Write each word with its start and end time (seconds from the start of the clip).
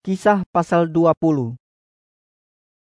Kisah 0.00 0.48
pasal 0.48 0.88
20 0.88 1.60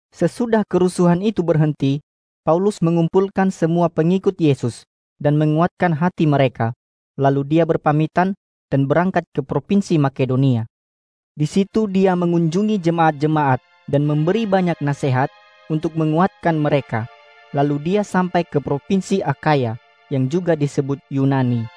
Sesudah 0.09 0.65
kerusuhan 0.65 1.21
itu 1.21 1.45
berhenti, 1.45 2.01
Paulus 2.41 2.81
mengumpulkan 2.81 3.53
semua 3.53 3.93
pengikut 3.93 4.33
Yesus 4.41 4.89
dan 5.21 5.37
menguatkan 5.37 5.93
hati 5.93 6.25
mereka. 6.25 6.73
Lalu 7.13 7.45
dia 7.45 7.63
berpamitan 7.69 8.33
dan 8.73 8.89
berangkat 8.89 9.21
ke 9.29 9.45
provinsi 9.45 10.01
Makedonia. 10.01 10.65
Di 11.37 11.45
situ 11.45 11.85
dia 11.85 12.17
mengunjungi 12.17 12.81
jemaat-jemaat 12.81 13.61
dan 13.85 14.01
memberi 14.01 14.49
banyak 14.49 14.81
nasihat 14.81 15.29
untuk 15.69 15.93
menguatkan 15.93 16.57
mereka. 16.57 17.05
Lalu 17.53 17.85
dia 17.85 18.01
sampai 18.01 18.49
ke 18.49 18.57
provinsi 18.57 19.21
Akaya 19.21 19.77
yang 20.09 20.25
juga 20.25 20.57
disebut 20.57 20.97
Yunani. 21.13 21.69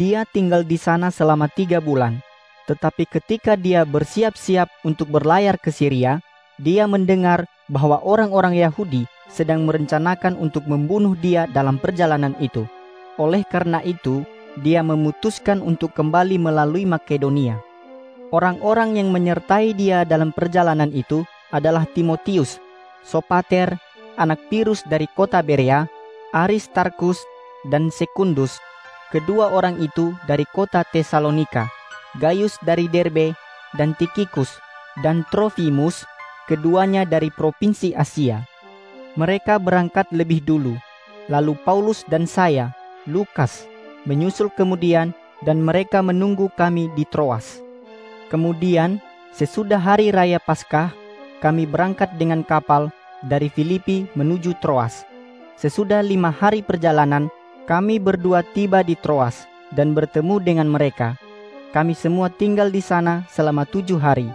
Dia 0.00 0.24
tinggal 0.24 0.64
di 0.64 0.80
sana 0.80 1.12
selama 1.12 1.44
tiga 1.52 1.76
bulan. 1.76 2.24
Tetapi 2.66 3.06
ketika 3.06 3.54
dia 3.54 3.86
bersiap-siap 3.86 4.66
untuk 4.82 5.10
berlayar 5.10 5.54
ke 5.58 5.70
Syria, 5.70 6.18
dia 6.58 6.90
mendengar 6.90 7.46
bahwa 7.70 8.02
orang-orang 8.02 8.58
Yahudi 8.58 9.06
sedang 9.30 9.66
merencanakan 9.66 10.38
untuk 10.38 10.66
membunuh 10.66 11.14
dia 11.18 11.46
dalam 11.50 11.78
perjalanan 11.78 12.34
itu. 12.42 12.66
Oleh 13.18 13.46
karena 13.46 13.82
itu, 13.86 14.26
dia 14.60 14.80
memutuskan 14.80 15.60
untuk 15.60 15.92
kembali 15.92 16.40
melalui 16.40 16.88
Makedonia. 16.88 17.60
Orang-orang 18.34 18.98
yang 18.98 19.14
menyertai 19.14 19.76
dia 19.76 20.02
dalam 20.02 20.34
perjalanan 20.34 20.90
itu 20.90 21.22
adalah 21.54 21.86
Timotius, 21.86 22.58
Sopater, 23.06 23.78
anak 24.18 24.40
Pirus 24.50 24.82
dari 24.88 25.06
kota 25.06 25.38
Berea, 25.44 25.86
Aristarkus, 26.34 27.22
dan 27.70 27.92
Sekundus. 27.94 28.58
Kedua 29.14 29.54
orang 29.54 29.78
itu 29.78 30.10
dari 30.26 30.42
kota 30.50 30.82
Tesalonika, 30.82 31.70
Gaius 32.18 32.56
dari 32.62 32.86
Derbe, 32.86 33.34
dan 33.74 33.92
Tikikus, 33.98 34.56
dan 35.04 35.26
Trofimus, 35.28 36.06
keduanya 36.46 37.02
dari 37.02 37.28
provinsi 37.28 37.92
Asia. 37.92 38.46
Mereka 39.18 39.58
berangkat 39.58 40.08
lebih 40.14 40.44
dulu, 40.44 40.78
lalu 41.26 41.58
Paulus 41.66 42.06
dan 42.06 42.24
saya, 42.28 42.70
Lukas, 43.08 43.66
menyusul 44.06 44.52
kemudian 44.54 45.10
dan 45.44 45.60
mereka 45.60 46.00
menunggu 46.00 46.48
kami 46.54 46.88
di 46.94 47.04
Troas. 47.08 47.60
Kemudian, 48.32 49.02
sesudah 49.34 49.78
hari 49.78 50.14
raya 50.14 50.40
Paskah, 50.40 50.94
kami 51.42 51.68
berangkat 51.68 52.16
dengan 52.16 52.40
kapal 52.46 52.88
dari 53.26 53.52
Filipi 53.52 54.08
menuju 54.16 54.56
Troas. 54.62 55.04
Sesudah 55.56 56.00
lima 56.04 56.32
hari 56.32 56.60
perjalanan, 56.60 57.28
kami 57.64 57.98
berdua 57.98 58.44
tiba 58.54 58.84
di 58.84 58.94
Troas 58.94 59.48
dan 59.74 59.92
bertemu 59.96 60.38
dengan 60.40 60.68
mereka. 60.68 61.18
Kami 61.76 61.92
semua 61.92 62.32
tinggal 62.32 62.72
di 62.72 62.80
sana 62.80 63.28
selama 63.28 63.68
tujuh 63.68 64.00
hari. 64.00 64.32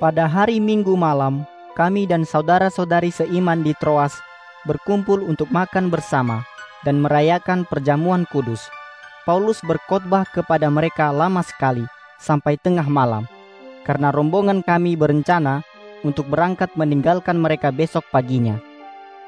Pada 0.00 0.24
hari 0.24 0.56
Minggu 0.56 0.96
malam, 0.96 1.44
kami 1.76 2.08
dan 2.08 2.24
saudara-saudari 2.24 3.12
seiman 3.12 3.60
di 3.60 3.76
Troas 3.76 4.16
berkumpul 4.64 5.20
untuk 5.20 5.52
makan 5.52 5.92
bersama 5.92 6.40
dan 6.80 7.04
merayakan 7.04 7.68
perjamuan 7.68 8.24
kudus. 8.32 8.72
Paulus 9.28 9.60
berkhotbah 9.60 10.24
kepada 10.32 10.72
mereka 10.72 11.12
lama 11.12 11.44
sekali, 11.44 11.84
sampai 12.16 12.56
tengah 12.56 12.88
malam, 12.88 13.28
karena 13.84 14.08
rombongan 14.08 14.64
kami 14.64 14.96
berencana 14.96 15.60
untuk 16.00 16.24
berangkat 16.32 16.72
meninggalkan 16.72 17.36
mereka 17.36 17.68
besok 17.68 18.08
paginya. 18.08 18.56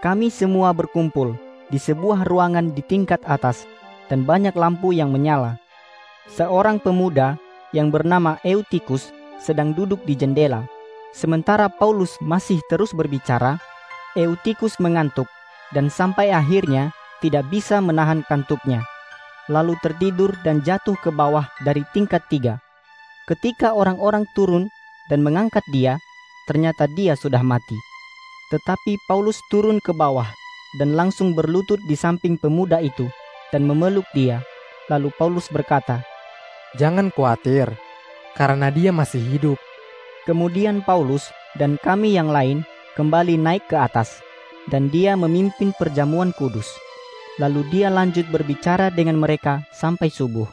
Kami 0.00 0.32
semua 0.32 0.72
berkumpul 0.72 1.36
di 1.68 1.76
sebuah 1.76 2.24
ruangan 2.24 2.72
di 2.72 2.80
tingkat 2.80 3.20
atas, 3.28 3.68
dan 4.08 4.24
banyak 4.24 4.56
lampu 4.56 4.96
yang 4.96 5.12
menyala. 5.12 5.60
Seorang 6.30 6.80
pemuda 6.80 7.36
yang 7.76 7.92
bernama 7.92 8.40
Eutikus 8.44 9.12
sedang 9.42 9.76
duduk 9.76 10.00
di 10.08 10.16
jendela. 10.16 10.64
Sementara 11.12 11.68
Paulus 11.68 12.16
masih 12.18 12.58
terus 12.66 12.96
berbicara, 12.96 13.60
Eutikus 14.16 14.80
mengantuk 14.80 15.28
dan 15.76 15.92
sampai 15.92 16.32
akhirnya 16.32 16.90
tidak 17.20 17.46
bisa 17.52 17.78
menahan 17.78 18.24
kantuknya 18.26 18.82
lalu 19.48 19.76
tertidur 19.84 20.32
dan 20.40 20.64
jatuh 20.64 20.96
ke 20.96 21.12
bawah 21.12 21.44
dari 21.60 21.84
tingkat 21.92 22.24
tiga. 22.32 22.60
Ketika 23.28 23.72
orang-orang 23.72 24.24
turun 24.32 24.68
dan 25.08 25.20
mengangkat 25.24 25.64
dia, 25.72 26.00
ternyata 26.48 26.88
dia 26.92 27.16
sudah 27.16 27.40
mati. 27.40 27.76
Tetapi 28.52 29.00
Paulus 29.08 29.40
turun 29.48 29.80
ke 29.80 29.92
bawah 29.96 30.28
dan 30.76 30.92
langsung 30.92 31.32
berlutut 31.32 31.80
di 31.88 31.96
samping 31.96 32.36
pemuda 32.36 32.80
itu 32.80 33.08
dan 33.52 33.64
memeluk 33.64 34.04
dia. 34.12 34.44
Lalu 34.92 35.08
Paulus 35.16 35.48
berkata, 35.48 36.04
Jangan 36.74 37.14
khawatir, 37.14 37.70
karena 38.34 38.66
dia 38.74 38.90
masih 38.90 39.22
hidup. 39.22 39.58
Kemudian 40.26 40.82
Paulus 40.82 41.30
dan 41.54 41.78
kami 41.78 42.18
yang 42.18 42.34
lain 42.34 42.66
kembali 42.98 43.38
naik 43.38 43.70
ke 43.70 43.78
atas, 43.78 44.18
dan 44.66 44.90
dia 44.90 45.14
memimpin 45.14 45.70
perjamuan 45.78 46.34
kudus. 46.34 46.66
Lalu 47.38 47.66
dia 47.70 47.90
lanjut 47.90 48.26
berbicara 48.30 48.90
dengan 48.90 49.18
mereka 49.18 49.62
sampai 49.70 50.10
subuh. 50.10 50.46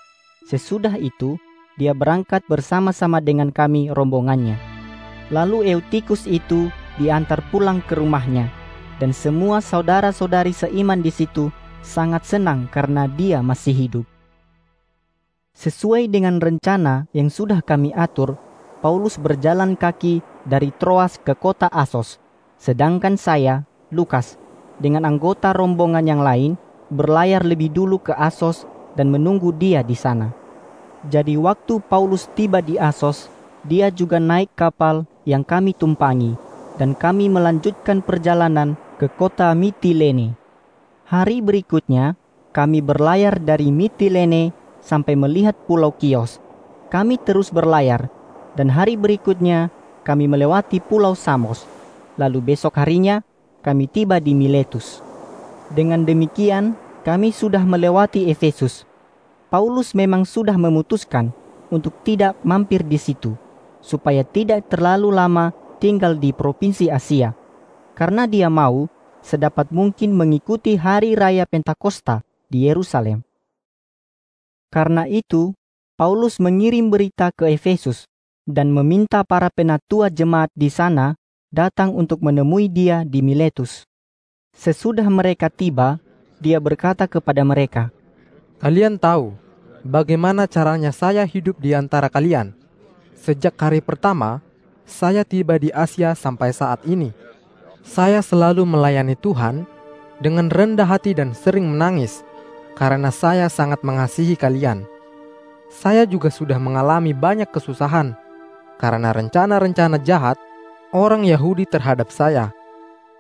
Sesudah 0.46 0.98
itu, 0.98 1.38
dia 1.80 1.96
berangkat 1.96 2.46
bersama-sama 2.46 3.18
dengan 3.18 3.50
kami 3.50 3.90
rombongannya. 3.90 4.59
Lalu 5.32 5.74
Eutikus 5.74 6.28
itu 6.28 6.68
diantar 7.00 7.40
pulang 7.50 7.80
ke 7.82 7.96
rumahnya, 7.96 8.52
dan 9.00 9.16
semua 9.16 9.64
saudara-saudari 9.64 10.52
seiman 10.52 11.00
di 11.00 11.09
situ 11.09 11.50
sangat 11.82 12.28
senang 12.28 12.68
karena 12.70 13.08
dia 13.09 13.40
masih 13.40 13.74
hidup. 13.74 14.11
Sesuai 15.62 16.10
dengan 16.10 16.42
rencana 16.42 17.06
yang 17.14 17.30
sudah 17.30 17.62
kami 17.62 17.94
atur, 17.94 18.34
Paulus 18.82 19.22
berjalan 19.22 19.78
kaki 19.78 20.26
dari 20.42 20.74
Troas 20.74 21.22
ke 21.22 21.38
kota 21.38 21.70
Asos, 21.70 22.18
sedangkan 22.58 23.14
saya, 23.14 23.70
Lukas, 23.94 24.42
dengan 24.82 25.06
anggota 25.06 25.54
rombongan 25.54 26.02
yang 26.10 26.26
lain 26.26 26.58
berlayar 26.90 27.46
lebih 27.46 27.70
dulu 27.70 28.02
ke 28.02 28.10
Asos 28.10 28.66
dan 28.98 29.14
menunggu 29.14 29.54
dia 29.54 29.86
di 29.86 29.94
sana. 29.94 30.34
Jadi 31.06 31.38
waktu 31.38 31.78
Paulus 31.86 32.26
tiba 32.34 32.58
di 32.66 32.82
Asos, 32.82 33.30
dia 33.62 33.94
juga 33.94 34.18
naik 34.18 34.58
kapal 34.58 35.06
yang 35.30 35.46
kami 35.46 35.78
tumpangi 35.78 36.42
dan 36.82 36.98
kami 36.98 37.30
melanjutkan 37.30 38.02
perjalanan 38.02 38.74
ke 38.98 39.06
kota 39.14 39.54
Mitilene. 39.54 40.34
Hari 41.06 41.38
berikutnya, 41.46 42.18
kami 42.50 42.82
berlayar 42.82 43.38
dari 43.38 43.70
Mitilene 43.70 44.58
sampai 44.81 45.16
melihat 45.16 45.56
pulau 45.69 45.94
Kios. 45.96 46.42
Kami 46.92 47.16
terus 47.22 47.53
berlayar 47.53 48.12
dan 48.59 48.68
hari 48.68 49.00
berikutnya 49.00 49.72
kami 50.03 50.28
melewati 50.28 50.84
pulau 50.84 51.16
Samos. 51.16 51.64
Lalu 52.19 52.53
besok 52.53 52.75
harinya 52.75 53.24
kami 53.64 53.88
tiba 53.88 54.20
di 54.20 54.36
Miletus. 54.36 55.00
Dengan 55.72 56.03
demikian, 56.03 56.75
kami 57.08 57.31
sudah 57.31 57.64
melewati 57.64 58.28
Efesus. 58.28 58.84
Paulus 59.47 59.96
memang 59.96 60.28
sudah 60.28 60.58
memutuskan 60.59 61.31
untuk 61.72 61.96
tidak 62.03 62.36
mampir 62.44 62.84
di 62.84 63.00
situ, 63.00 63.40
supaya 63.80 64.28
tidak 64.28 64.68
terlalu 64.68 65.16
lama 65.16 65.56
tinggal 65.80 66.20
di 66.20 66.36
provinsi 66.36 66.91
Asia, 66.91 67.31
karena 67.96 68.28
dia 68.28 68.52
mau 68.52 68.91
sedapat 69.24 69.72
mungkin 69.72 70.12
mengikuti 70.12 70.75
hari 70.75 71.16
raya 71.16 71.47
Pentakosta 71.47 72.22
di 72.52 72.68
Yerusalem. 72.68 73.24
Karena 74.72 75.04
itu, 75.04 75.52
Paulus 76.00 76.40
mengirim 76.40 76.88
berita 76.88 77.28
ke 77.36 77.52
Efesus 77.52 78.08
dan 78.48 78.72
meminta 78.72 79.22
para 79.28 79.52
penatua 79.52 80.08
jemaat 80.08 80.48
di 80.56 80.72
sana 80.72 81.20
datang 81.52 81.92
untuk 81.92 82.24
menemui 82.24 82.72
dia 82.72 83.04
di 83.04 83.20
Miletus. 83.20 83.84
Sesudah 84.56 85.06
mereka 85.12 85.52
tiba, 85.52 86.00
dia 86.40 86.58
berkata 86.64 87.04
kepada 87.04 87.44
mereka, 87.44 87.92
Kalian 88.64 88.96
tahu 88.96 89.36
bagaimana 89.84 90.48
caranya 90.48 90.96
saya 90.96 91.28
hidup 91.28 91.59
di 91.59 91.76
antara 91.76 92.08
kalian. 92.08 92.56
Sejak 93.20 93.59
hari 93.59 93.84
pertama, 93.84 94.40
saya 94.88 95.28
tiba 95.28 95.59
di 95.59 95.68
Asia 95.76 96.16
sampai 96.16 96.56
saat 96.56 96.79
ini. 96.88 97.12
Saya 97.84 98.23
selalu 98.23 98.64
melayani 98.64 99.20
Tuhan 99.20 99.68
dengan 100.23 100.47
rendah 100.47 100.88
hati 100.88 101.12
dan 101.12 101.35
sering 101.35 101.68
menangis 101.68 102.23
karena 102.76 103.12
saya 103.12 103.47
sangat 103.52 103.84
mengasihi 103.84 104.35
kalian. 104.40 104.88
Saya 105.72 106.03
juga 106.03 106.28
sudah 106.28 106.59
mengalami 106.59 107.16
banyak 107.16 107.47
kesusahan 107.47 108.16
karena 108.82 109.16
rencana-rencana 109.16 110.02
jahat 110.03 110.35
orang 110.91 111.23
Yahudi 111.23 111.64
terhadap 111.70 112.12
saya. 112.12 112.52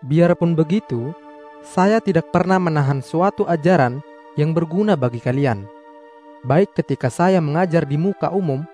Biarpun 0.03 0.57
begitu, 0.57 1.13
saya 1.61 2.01
tidak 2.01 2.33
pernah 2.33 2.57
menahan 2.57 2.99
suatu 3.05 3.45
ajaran 3.45 4.01
yang 4.33 4.51
berguna 4.51 4.97
bagi 4.97 5.21
kalian, 5.21 5.63
baik 6.41 6.73
ketika 6.73 7.07
saya 7.13 7.37
mengajar 7.37 7.85
di 7.85 8.01
muka 8.01 8.33
umum 8.33 8.65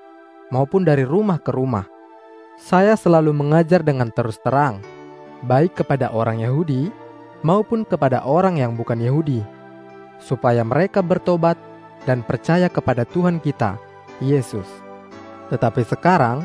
maupun 0.53 0.88
dari 0.88 1.03
rumah 1.03 1.38
ke 1.38 1.51
rumah. 1.51 1.83
Saya 2.57 2.97
selalu 2.97 3.35
mengajar 3.35 3.85
dengan 3.85 4.09
terus 4.09 4.41
terang, 4.41 4.81
baik 5.45 5.77
kepada 5.77 6.09
orang 6.09 6.41
Yahudi 6.41 6.89
maupun 7.45 7.85
kepada 7.85 8.25
orang 8.25 8.57
yang 8.57 8.74
bukan 8.74 8.97
Yahudi, 8.97 9.45
supaya 10.17 10.65
mereka 10.65 11.01
bertobat 11.05 11.57
dan 12.05 12.23
percaya 12.23 12.67
kepada 12.67 13.03
Tuhan 13.03 13.41
kita, 13.41 13.77
Yesus. 14.21 14.67
Tetapi 15.49 15.83
sekarang, 15.87 16.43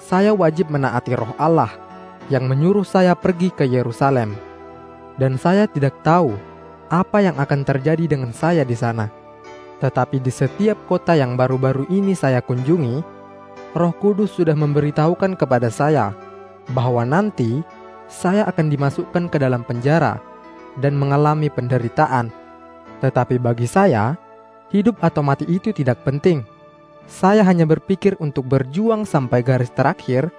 saya 0.00 0.32
wajib 0.32 0.72
menaati 0.72 1.12
roh 1.12 1.32
Allah 1.36 1.70
yang 2.32 2.48
menyuruh 2.48 2.86
saya 2.86 3.12
pergi 3.12 3.52
ke 3.52 3.68
Yerusalem. 3.68 4.32
Dan 5.20 5.36
saya 5.36 5.68
tidak 5.68 6.00
tahu 6.00 6.32
apa 6.88 7.20
yang 7.20 7.36
akan 7.36 7.60
terjadi 7.62 8.08
dengan 8.08 8.32
saya 8.32 8.64
di 8.64 8.72
sana. 8.72 9.12
Tetapi 9.80 10.20
di 10.20 10.32
setiap 10.32 10.76
kota 10.88 11.16
yang 11.16 11.36
baru-baru 11.36 11.88
ini 11.92 12.12
saya 12.16 12.40
kunjungi, 12.40 13.20
Roh 13.76 13.94
Kudus 13.96 14.34
sudah 14.34 14.56
memberitahukan 14.56 15.38
kepada 15.38 15.70
saya 15.70 16.10
bahwa 16.74 17.06
nanti 17.06 17.62
saya 18.10 18.42
akan 18.50 18.66
dimasukkan 18.66 19.30
ke 19.30 19.38
dalam 19.38 19.62
penjara 19.62 20.18
dan 20.82 20.98
mengalami 20.98 21.46
penderitaan. 21.46 22.39
Tetapi 23.00 23.40
bagi 23.40 23.64
saya, 23.64 24.16
hidup 24.70 25.00
atau 25.00 25.20
mati 25.24 25.48
itu 25.48 25.72
tidak 25.72 26.04
penting. 26.06 26.44
Saya 27.10 27.42
hanya 27.42 27.66
berpikir 27.66 28.14
untuk 28.22 28.46
berjuang 28.46 29.02
sampai 29.02 29.42
garis 29.42 29.72
terakhir 29.74 30.30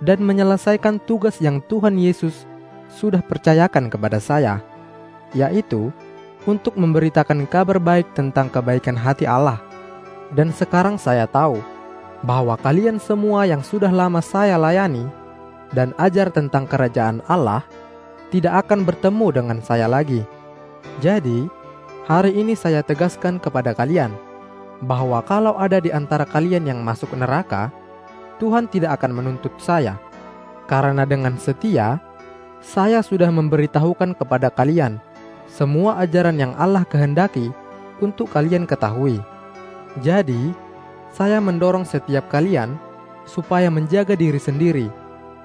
dan 0.00 0.24
menyelesaikan 0.24 1.02
tugas 1.04 1.42
yang 1.44 1.60
Tuhan 1.66 2.00
Yesus 2.00 2.48
sudah 2.88 3.20
percayakan 3.20 3.92
kepada 3.92 4.22
saya, 4.22 4.62
yaitu 5.36 5.92
untuk 6.48 6.78
memberitakan 6.78 7.44
kabar 7.50 7.76
baik 7.82 8.06
tentang 8.14 8.48
kebaikan 8.48 8.96
hati 8.96 9.26
Allah. 9.26 9.60
Dan 10.32 10.54
sekarang 10.54 10.96
saya 10.96 11.26
tahu 11.26 11.60
bahwa 12.24 12.56
kalian 12.56 12.96
semua 13.02 13.44
yang 13.44 13.60
sudah 13.60 13.90
lama 13.90 14.22
saya 14.22 14.56
layani 14.56 15.04
dan 15.74 15.92
ajar 15.98 16.30
tentang 16.30 16.64
kerajaan 16.64 17.20
Allah 17.26 17.66
tidak 18.30 18.66
akan 18.66 18.86
bertemu 18.86 19.26
dengan 19.34 19.58
saya 19.62 19.86
lagi. 19.86 20.22
Jadi, 21.02 21.46
hari 22.06 22.38
ini 22.38 22.54
saya 22.54 22.86
tegaskan 22.86 23.42
kepada 23.42 23.74
kalian 23.74 24.14
bahwa 24.86 25.18
kalau 25.26 25.58
ada 25.58 25.82
di 25.82 25.90
antara 25.90 26.22
kalian 26.22 26.70
yang 26.70 26.80
masuk 26.86 27.10
neraka, 27.18 27.74
Tuhan 28.38 28.70
tidak 28.70 29.02
akan 29.02 29.10
menuntut 29.18 29.50
saya, 29.58 29.98
karena 30.70 31.02
dengan 31.02 31.34
setia 31.34 31.98
saya 32.62 33.02
sudah 33.02 33.28
memberitahukan 33.34 34.14
kepada 34.14 34.54
kalian 34.54 35.02
semua 35.50 35.98
ajaran 35.98 36.38
yang 36.38 36.54
Allah 36.54 36.86
kehendaki 36.86 37.50
untuk 37.98 38.30
kalian 38.30 38.70
ketahui. 38.70 39.18
Jadi, 40.04 40.52
saya 41.10 41.40
mendorong 41.40 41.88
setiap 41.88 42.28
kalian 42.28 42.76
supaya 43.24 43.72
menjaga 43.72 44.14
diri 44.14 44.38
sendiri 44.38 44.86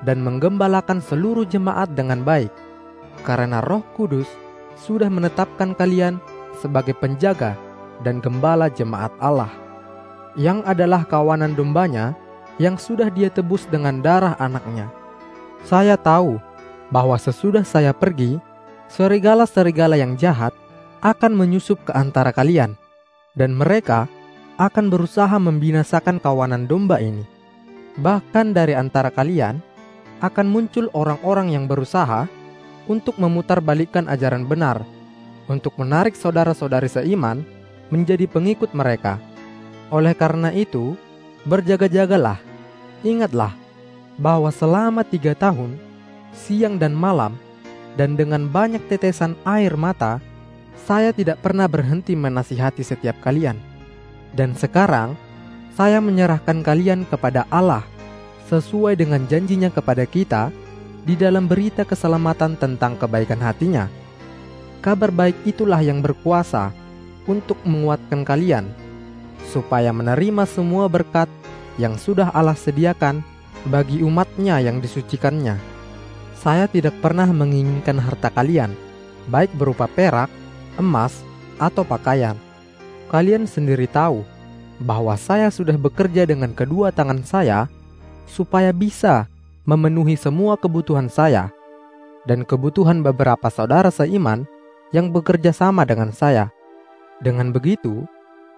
dan 0.04 0.20
menggembalakan 0.20 1.00
seluruh 1.00 1.48
jemaat 1.48 1.96
dengan 1.96 2.22
baik, 2.22 2.52
karena 3.24 3.64
Roh 3.64 3.82
Kudus 3.96 4.28
sudah 4.76 5.08
menetapkan 5.08 5.72
kalian 5.78 6.20
sebagai 6.62 6.94
penjaga 6.94 7.58
dan 8.06 8.22
gembala 8.22 8.70
jemaat 8.70 9.10
Allah, 9.18 9.50
yang 10.38 10.62
adalah 10.62 11.02
kawanan 11.02 11.58
dombanya 11.58 12.14
yang 12.62 12.78
sudah 12.78 13.10
dia 13.10 13.34
tebus 13.34 13.66
dengan 13.66 14.06
darah 14.06 14.38
anaknya. 14.38 14.94
Saya 15.66 15.98
tahu 15.98 16.38
bahwa 16.94 17.18
sesudah 17.18 17.66
saya 17.66 17.90
pergi, 17.92 18.38
serigala-serigala 18.86 19.98
yang 19.98 20.14
jahat 20.14 20.54
akan 21.02 21.34
menyusup 21.34 21.82
ke 21.82 21.92
antara 21.98 22.30
kalian, 22.30 22.78
dan 23.34 23.58
mereka 23.58 24.06
akan 24.62 24.94
berusaha 24.94 25.34
membinasakan 25.42 26.22
kawanan 26.22 26.70
domba 26.70 27.02
ini. 27.02 27.26
Bahkan 27.98 28.54
dari 28.54 28.78
antara 28.78 29.10
kalian 29.10 29.58
akan 30.22 30.48
muncul 30.48 30.86
orang-orang 30.94 31.58
yang 31.58 31.66
berusaha 31.66 32.30
untuk 32.86 33.18
memutarbalikkan 33.18 34.06
ajaran 34.06 34.46
benar, 34.46 34.86
untuk 35.50 35.78
menarik 35.78 36.14
saudara-saudari 36.18 36.90
seiman 36.90 37.42
menjadi 37.90 38.26
pengikut 38.30 38.74
mereka. 38.76 39.18
Oleh 39.92 40.16
karena 40.16 40.54
itu, 40.54 40.96
berjaga-jagalah 41.44 42.52
Ingatlah 43.02 43.58
bahwa 44.22 44.54
selama 44.54 45.02
tiga 45.02 45.34
tahun, 45.34 45.74
siang 46.38 46.78
dan 46.78 46.94
malam, 46.94 47.34
dan 47.98 48.14
dengan 48.14 48.46
banyak 48.46 48.86
tetesan 48.86 49.34
air 49.42 49.74
mata, 49.74 50.22
saya 50.86 51.10
tidak 51.10 51.42
pernah 51.42 51.66
berhenti 51.66 52.14
menasihati 52.14 52.86
setiap 52.86 53.18
kalian. 53.26 53.58
Dan 54.38 54.54
sekarang, 54.54 55.18
saya 55.74 55.98
menyerahkan 55.98 56.62
kalian 56.62 57.10
kepada 57.10 57.50
Allah 57.50 57.82
sesuai 58.46 58.94
dengan 59.02 59.26
janjinya 59.26 59.74
kepada 59.74 60.06
kita 60.06 60.54
di 61.02 61.18
dalam 61.18 61.50
berita 61.50 61.82
keselamatan 61.82 62.54
tentang 62.62 63.02
kebaikan 63.02 63.42
hatinya. 63.42 63.90
Kabar 64.82 65.14
baik 65.14 65.38
itulah 65.46 65.78
yang 65.78 66.02
berkuasa 66.02 66.74
untuk 67.30 67.62
menguatkan 67.62 68.26
kalian, 68.26 68.66
supaya 69.46 69.94
menerima 69.94 70.50
semua 70.50 70.90
berkat 70.90 71.30
yang 71.78 72.02
sudah 72.02 72.34
Allah 72.34 72.58
sediakan 72.58 73.22
bagi 73.70 74.02
umatnya 74.02 74.58
yang 74.58 74.82
disucikannya. 74.82 75.62
Saya 76.34 76.66
tidak 76.66 76.98
pernah 76.98 77.30
menginginkan 77.30 78.02
harta 78.02 78.34
kalian, 78.34 78.74
baik 79.30 79.54
berupa 79.54 79.86
perak, 79.86 80.34
emas, 80.82 81.22
atau 81.62 81.86
pakaian. 81.86 82.34
Kalian 83.14 83.46
sendiri 83.46 83.86
tahu 83.86 84.26
bahwa 84.82 85.14
saya 85.14 85.54
sudah 85.54 85.78
bekerja 85.78 86.26
dengan 86.26 86.58
kedua 86.58 86.90
tangan 86.90 87.22
saya 87.22 87.70
supaya 88.26 88.74
bisa 88.74 89.30
memenuhi 89.62 90.18
semua 90.18 90.58
kebutuhan 90.58 91.06
saya 91.06 91.54
dan 92.26 92.42
kebutuhan 92.42 93.06
beberapa 93.06 93.46
saudara 93.54 93.94
seiman 93.94 94.50
yang 94.92 95.12
bekerja 95.12 95.56
sama 95.56 95.88
dengan 95.88 96.12
saya. 96.12 96.52
Dengan 97.24 97.52
begitu, 97.52 98.04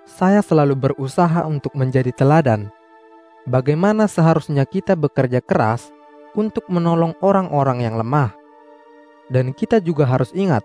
saya 0.04 0.44
selalu 0.44 0.76
berusaha 0.76 1.48
untuk 1.48 1.72
menjadi 1.78 2.12
teladan 2.12 2.74
bagaimana 3.48 4.08
seharusnya 4.08 4.64
kita 4.64 4.96
bekerja 4.96 5.44
keras 5.44 5.92
untuk 6.34 6.66
menolong 6.68 7.14
orang-orang 7.20 7.84
yang 7.84 7.96
lemah. 8.00 8.34
Dan 9.32 9.56
kita 9.56 9.80
juga 9.80 10.04
harus 10.04 10.32
ingat 10.36 10.64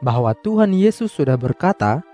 bahwa 0.00 0.32
Tuhan 0.38 0.70
Yesus 0.70 1.10
sudah 1.10 1.34
berkata, 1.34 2.04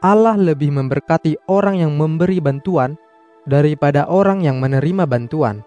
Allah 0.00 0.36
lebih 0.36 0.72
memberkati 0.72 1.48
orang 1.48 1.80
yang 1.80 1.92
memberi 1.96 2.40
bantuan 2.40 2.96
daripada 3.44 4.08
orang 4.08 4.44
yang 4.44 4.60
menerima 4.60 5.04
bantuan. 5.04 5.64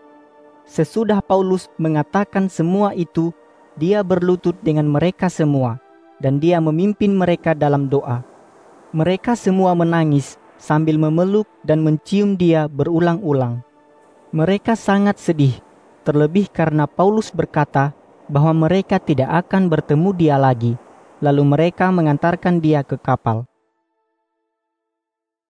Sesudah 0.68 1.24
Paulus 1.24 1.72
mengatakan 1.80 2.52
semua 2.52 2.92
itu, 2.94 3.32
dia 3.78 4.02
berlutut 4.02 4.58
dengan 4.66 4.90
mereka 4.90 5.30
semua, 5.30 5.80
dan 6.18 6.42
dia 6.42 6.58
memimpin 6.62 7.14
mereka 7.14 7.54
dalam 7.54 7.90
doa. 7.90 8.22
Mereka 8.94 9.38
semua 9.38 9.78
menangis 9.78 10.40
sambil 10.58 10.98
memeluk 10.98 11.46
dan 11.62 11.86
mencium 11.86 12.36
dia 12.36 12.66
berulang-ulang. 12.66 13.62
Mereka 14.34 14.75
sangat 14.75 15.22
sedih, 15.22 15.56
terlebih 16.04 16.50
karena 16.52 16.90
Paulus 16.90 17.31
berkata 17.31 17.94
bahwa 18.27 18.68
mereka 18.68 19.00
tidak 19.00 19.48
akan 19.48 19.72
bertemu 19.72 20.10
dia 20.18 20.36
lagi. 20.36 20.75
Lalu 21.18 21.44
mereka 21.58 21.89
mengantarkan 21.89 22.62
dia 22.62 22.86
ke 22.86 23.00
kapal. 23.00 23.50